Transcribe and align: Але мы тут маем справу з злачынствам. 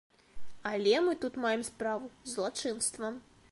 Але 0.69 0.95
мы 1.09 1.13
тут 1.27 1.37
маем 1.45 1.63
справу 1.69 2.11
з 2.13 2.29
злачынствам. 2.33 3.21